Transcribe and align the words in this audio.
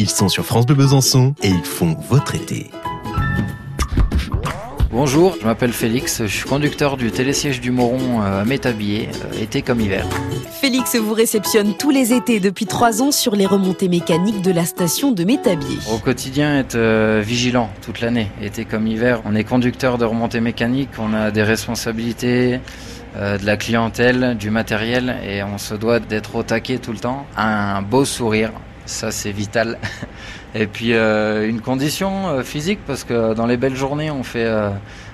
Ils 0.00 0.08
sont 0.08 0.30
sur 0.30 0.46
France 0.46 0.64
Bleu 0.64 0.76
Besançon 0.76 1.34
et 1.42 1.50
ils 1.50 1.62
font 1.62 1.94
votre 2.08 2.34
été. 2.34 2.70
Bonjour, 4.90 5.36
je 5.38 5.44
m'appelle 5.44 5.74
Félix, 5.74 6.22
je 6.22 6.34
suis 6.34 6.48
conducteur 6.48 6.96
du 6.96 7.10
télésiège 7.10 7.60
du 7.60 7.70
Moron 7.70 8.22
euh, 8.22 8.40
à 8.40 8.44
Métabier, 8.46 9.10
euh, 9.10 9.42
été 9.42 9.60
comme 9.60 9.78
hiver. 9.78 10.06
Félix 10.58 10.96
vous 10.96 11.12
réceptionne 11.12 11.74
tous 11.76 11.90
les 11.90 12.14
étés 12.14 12.40
depuis 12.40 12.64
trois 12.64 13.02
ans 13.02 13.10
sur 13.10 13.36
les 13.36 13.44
remontées 13.44 13.90
mécaniques 13.90 14.40
de 14.40 14.50
la 14.50 14.64
station 14.64 15.12
de 15.12 15.22
Métabier. 15.22 15.76
Au 15.92 15.98
quotidien, 15.98 16.58
être 16.58 16.76
euh, 16.76 17.22
vigilant 17.22 17.68
toute 17.82 18.00
l'année, 18.00 18.30
été 18.40 18.64
comme 18.64 18.86
hiver. 18.86 19.20
On 19.26 19.34
est 19.34 19.44
conducteur 19.44 19.98
de 19.98 20.06
remontées 20.06 20.40
mécaniques, 20.40 20.98
on 20.98 21.12
a 21.12 21.30
des 21.30 21.42
responsabilités, 21.42 22.60
de 23.16 23.44
la 23.44 23.56
clientèle, 23.56 24.36
du 24.38 24.50
matériel 24.50 25.16
et 25.26 25.42
on 25.42 25.58
se 25.58 25.74
doit 25.74 25.98
d'être 25.98 26.36
au 26.36 26.44
taquet 26.44 26.78
tout 26.78 26.92
le 26.92 26.98
temps. 26.98 27.26
Un 27.36 27.82
beau 27.82 28.04
sourire, 28.04 28.52
ça 28.90 29.10
c'est 29.10 29.32
vital. 29.32 29.78
Et 30.54 30.66
puis 30.66 30.94
euh, 30.94 31.48
une 31.48 31.60
condition 31.60 32.28
euh, 32.28 32.42
physique 32.42 32.80
parce 32.86 33.04
que 33.04 33.34
dans 33.34 33.46
les 33.46 33.56
belles 33.56 33.76
journées 33.76 34.10
on 34.10 34.24
fait 34.24 34.44
euh, 34.44 34.70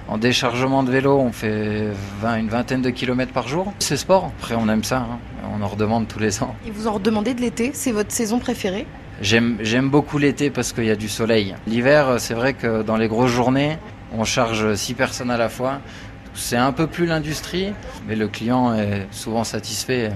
en 0.08 0.16
déchargement 0.16 0.82
de 0.82 0.90
vélo 0.90 1.18
on 1.18 1.32
fait 1.32 1.88
20, 2.20 2.36
une 2.36 2.48
vingtaine 2.48 2.82
de 2.82 2.90
kilomètres 2.90 3.32
par 3.32 3.46
jour. 3.46 3.72
C'est 3.78 3.96
sport, 3.96 4.32
après 4.38 4.54
on 4.54 4.68
aime 4.68 4.84
ça, 4.84 4.98
hein. 4.98 5.18
on 5.54 5.62
en 5.62 5.68
redemande 5.68 6.08
tous 6.08 6.18
les 6.18 6.42
ans. 6.42 6.54
Et 6.66 6.70
vous 6.70 6.86
en 6.86 6.92
redemandez 6.92 7.34
de 7.34 7.40
l'été, 7.40 7.70
c'est 7.74 7.92
votre 7.92 8.12
saison 8.12 8.38
préférée? 8.38 8.86
J'aime 9.22 9.88
beaucoup 9.88 10.18
l'été 10.18 10.50
parce 10.50 10.72
qu'il 10.72 10.84
y 10.84 10.90
a 10.90 10.96
du 10.96 11.08
soleil. 11.08 11.54
L'hiver 11.66 12.16
c'est 12.18 12.34
vrai 12.34 12.54
que 12.54 12.82
dans 12.82 12.96
les 12.96 13.08
grosses 13.08 13.30
journées 13.30 13.78
on 14.16 14.24
charge 14.24 14.74
6 14.74 14.94
personnes 14.94 15.30
à 15.30 15.36
la 15.36 15.48
fois. 15.48 15.80
C'est 16.34 16.56
un 16.56 16.72
peu 16.72 16.86
plus 16.86 17.06
l'industrie, 17.06 17.72
mais 18.06 18.14
le 18.14 18.28
client 18.28 18.74
est 18.74 19.06
souvent 19.10 19.42
satisfait 19.42 20.10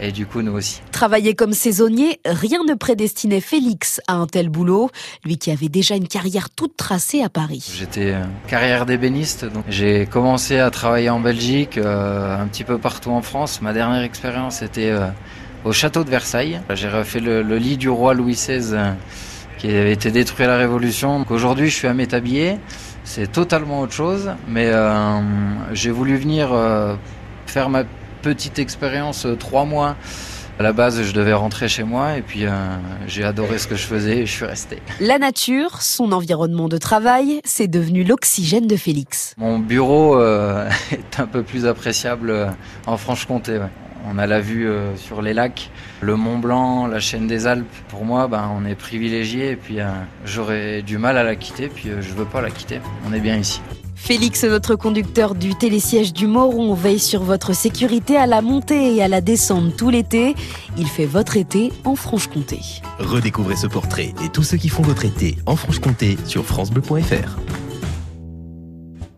et 0.00 0.12
du 0.12 0.26
coup 0.26 0.42
nous 0.42 0.52
aussi. 0.52 0.80
Travailler 0.90 1.34
comme 1.34 1.52
saisonnier, 1.52 2.20
rien 2.24 2.64
ne 2.64 2.74
prédestinait 2.74 3.40
Félix 3.40 4.00
à 4.06 4.14
un 4.14 4.26
tel 4.26 4.48
boulot, 4.48 4.90
lui 5.24 5.38
qui 5.38 5.50
avait 5.50 5.68
déjà 5.68 5.96
une 5.96 6.08
carrière 6.08 6.50
toute 6.50 6.76
tracée 6.76 7.22
à 7.22 7.28
Paris. 7.28 7.72
J'étais 7.76 8.12
euh, 8.12 8.24
carrière 8.48 8.86
d'ébéniste, 8.86 9.44
donc 9.44 9.64
j'ai 9.68 10.06
commencé 10.06 10.58
à 10.58 10.70
travailler 10.70 11.10
en 11.10 11.20
Belgique, 11.20 11.78
euh, 11.78 12.40
un 12.40 12.46
petit 12.46 12.64
peu 12.64 12.78
partout 12.78 13.10
en 13.10 13.22
France. 13.22 13.60
Ma 13.62 13.72
dernière 13.72 14.02
expérience 14.02 14.62
était 14.62 14.90
euh, 14.90 15.08
au 15.64 15.72
château 15.72 16.04
de 16.04 16.10
Versailles. 16.10 16.60
J'ai 16.70 16.88
refait 16.88 17.20
le, 17.20 17.42
lit 17.56 17.76
du 17.76 17.88
roi 17.88 18.14
Louis 18.14 18.34
XVI 18.34 18.94
qui 19.58 19.68
avait 19.68 19.92
été 19.92 20.10
détruit 20.10 20.44
à 20.44 20.48
la 20.48 20.56
Révolution. 20.56 21.24
Aujourd'hui, 21.30 21.68
je 21.68 21.74
suis 21.74 21.86
à 21.86 21.94
Métabier. 21.94 22.58
C'est 23.04 23.30
totalement 23.30 23.80
autre 23.80 23.92
chose, 23.92 24.32
mais 24.48 24.72
j'ai 25.72 25.90
voulu 25.90 26.16
venir 26.16 26.50
faire 27.46 27.68
ma 27.68 27.84
petite 28.22 28.58
expérience, 28.58 29.26
euh, 29.26 29.36
trois 29.36 29.64
mois. 29.64 29.96
À 30.58 30.62
la 30.62 30.72
base, 30.72 31.02
je 31.02 31.12
devais 31.12 31.32
rentrer 31.32 31.66
chez 31.66 31.82
moi 31.82 32.16
et 32.16 32.22
puis 32.22 32.46
euh, 32.46 32.50
j'ai 33.08 33.24
adoré 33.24 33.58
ce 33.58 33.66
que 33.66 33.74
je 33.74 33.84
faisais 33.84 34.18
et 34.18 34.26
je 34.26 34.32
suis 34.32 34.44
resté. 34.44 34.78
La 35.00 35.18
nature, 35.18 35.82
son 35.82 36.12
environnement 36.12 36.68
de 36.68 36.76
travail, 36.78 37.40
c'est 37.44 37.66
devenu 37.66 38.04
l'oxygène 38.04 38.66
de 38.66 38.76
Félix. 38.76 39.34
Mon 39.38 39.58
bureau 39.58 40.16
euh, 40.16 40.70
est 40.92 41.18
un 41.18 41.26
peu 41.26 41.42
plus 41.42 41.66
appréciable 41.66 42.54
en 42.86 42.96
Franche-Comté. 42.96 43.60
On 44.08 44.18
a 44.18 44.26
la 44.26 44.40
vue 44.40 44.68
sur 44.96 45.22
les 45.22 45.32
lacs, 45.32 45.70
le 46.00 46.16
Mont 46.16 46.38
Blanc, 46.38 46.88
la 46.88 46.98
chaîne 46.98 47.28
des 47.28 47.46
Alpes. 47.46 47.66
Pour 47.88 48.04
moi, 48.04 48.26
ben, 48.26 48.50
on 48.52 48.66
est 48.66 48.74
privilégié 48.74 49.52
et 49.52 49.56
puis 49.56 49.78
j'aurais 50.24 50.82
du 50.82 50.98
mal 50.98 51.16
à 51.18 51.22
la 51.22 51.36
quitter, 51.36 51.68
puis 51.68 51.90
je 52.00 52.12
veux 52.12 52.24
pas 52.24 52.40
la 52.40 52.50
quitter. 52.50 52.80
On 53.08 53.12
est 53.12 53.20
bien 53.20 53.36
ici. 53.36 53.60
Félix, 54.04 54.42
notre 54.42 54.74
conducteur 54.74 55.36
du 55.36 55.54
télésiège 55.54 56.12
du 56.12 56.26
Moron, 56.26 56.74
veille 56.74 56.98
sur 56.98 57.22
votre 57.22 57.54
sécurité 57.54 58.16
à 58.16 58.26
la 58.26 58.42
montée 58.42 58.96
et 58.96 59.00
à 59.00 59.06
la 59.06 59.20
descente 59.20 59.76
tout 59.76 59.90
l'été. 59.90 60.34
Il 60.76 60.88
fait 60.88 61.06
votre 61.06 61.36
été 61.36 61.72
en 61.84 61.94
Franche-Comté. 61.94 62.58
Redécouvrez 62.98 63.54
ce 63.54 63.68
portrait 63.68 64.12
et 64.24 64.28
tous 64.28 64.42
ceux 64.42 64.56
qui 64.56 64.70
font 64.70 64.82
votre 64.82 65.04
été 65.04 65.36
en 65.46 65.54
Franche-Comté 65.54 66.18
sur 66.26 66.44
francebleu.fr. 66.44 67.51